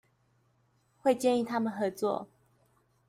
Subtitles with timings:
[0.97, 2.27] 會建議他們合作